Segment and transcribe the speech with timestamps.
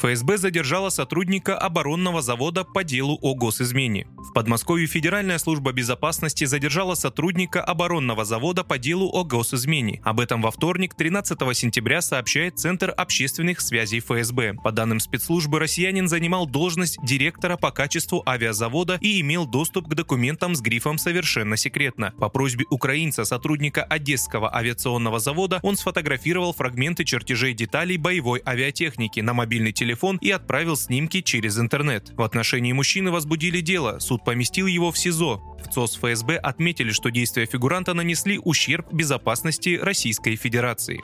[0.00, 4.06] ФСБ задержала сотрудника оборонного завода по делу о госизмене.
[4.16, 10.00] В Подмосковье Федеральная служба безопасности задержала сотрудника оборонного завода по делу о госизмене.
[10.02, 14.54] Об этом во вторник, 13 сентября, сообщает Центр общественных связей ФСБ.
[14.64, 20.54] По данным спецслужбы, россиянин занимал должность директора по качеству авиазавода и имел доступ к документам
[20.54, 22.14] с грифом «Совершенно секретно».
[22.18, 29.34] По просьбе украинца, сотрудника Одесского авиационного завода, он сфотографировал фрагменты чертежей деталей боевой авиатехники на
[29.34, 29.89] мобильный телефон
[30.20, 32.12] и отправил снимки через интернет.
[32.16, 35.58] В отношении мужчины возбудили дело, суд поместил его в СИЗО.
[35.64, 41.02] В ЦОС ФСБ отметили, что действия фигуранта нанесли ущерб безопасности Российской Федерации.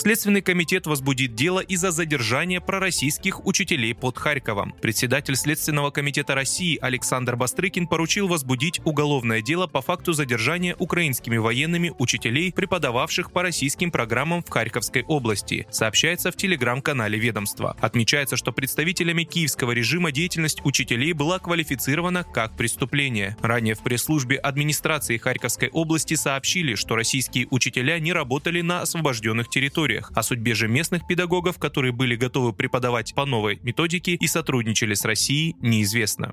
[0.00, 4.74] Следственный комитет возбудит дело из-за задержания пророссийских учителей под Харьковом.
[4.80, 11.92] Председатель Следственного комитета России Александр Бастрыкин поручил возбудить уголовное дело по факту задержания украинскими военными
[11.98, 17.76] учителей, преподававших по российским программам в Харьковской области, сообщается в телеграм-канале ведомства.
[17.78, 23.36] Отмечается, что представителями киевского режима деятельность учителей была квалифицирована как преступление.
[23.42, 29.89] Ранее в пресс-службе администрации Харьковской области сообщили, что российские учителя не работали на освобожденных территориях
[29.90, 30.12] территориях.
[30.14, 35.04] О судьбе же местных педагогов, которые были готовы преподавать по новой методике и сотрудничали с
[35.04, 36.32] Россией, неизвестно.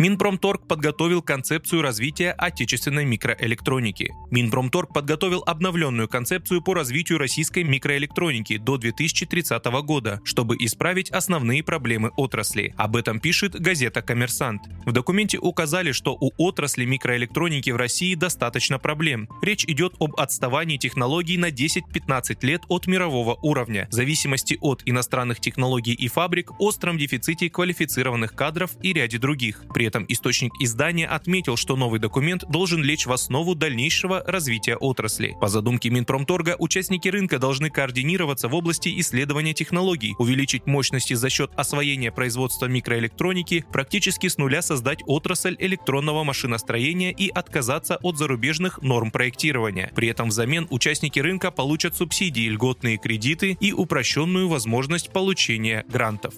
[0.00, 4.10] Минпромторг подготовил концепцию развития отечественной микроэлектроники.
[4.30, 12.12] Минпромторг подготовил обновленную концепцию по развитию российской микроэлектроники до 2030 года, чтобы исправить основные проблемы
[12.16, 12.72] отрасли.
[12.78, 14.62] Об этом пишет газета «Коммерсант».
[14.86, 19.28] В документе указали, что у отрасли микроэлектроники в России достаточно проблем.
[19.42, 25.92] Речь идет об отставании технологий на 10-15 лет от мирового уровня, зависимости от иностранных технологий
[25.92, 29.62] и фабрик, остром дефиците квалифицированных кадров и ряде других.
[29.74, 35.36] При этом источник издания отметил, что новый документ должен лечь в основу дальнейшего развития отрасли.
[35.40, 41.50] По задумке Минпромторга, участники рынка должны координироваться в области исследования технологий, увеличить мощности за счет
[41.56, 49.10] освоения производства микроэлектроники, практически с нуля создать отрасль электронного машиностроения и отказаться от зарубежных норм
[49.10, 49.90] проектирования.
[49.96, 56.34] При этом взамен участники рынка получат субсидии, льготные кредиты и упрощенную возможность получения грантов.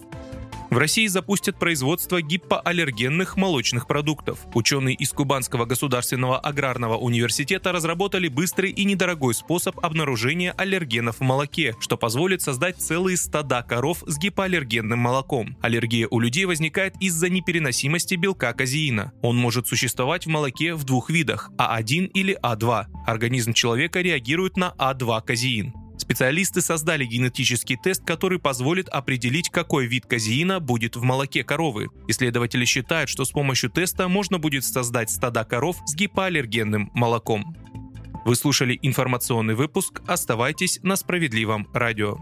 [0.72, 4.38] В России запустят производство гипоаллергенных молочных продуктов.
[4.54, 11.76] Ученые из Кубанского государственного аграрного университета разработали быстрый и недорогой способ обнаружения аллергенов в молоке,
[11.78, 15.58] что позволит создать целые стада коров с гипоаллергенным молоком.
[15.60, 19.12] Аллергия у людей возникает из-за непереносимости белка казеина.
[19.20, 22.86] Он может существовать в молоке в двух видах– А1 или А2.
[23.06, 25.81] Организм человека реагирует на А2 казеин.
[25.98, 31.88] Специалисты создали генетический тест, который позволит определить, какой вид казеина будет в молоке коровы.
[32.08, 37.56] Исследователи считают, что с помощью теста можно будет создать стада коров с гипоаллергенным молоком.
[38.24, 40.00] Вы слушали информационный выпуск.
[40.06, 42.18] Оставайтесь на справедливом радио.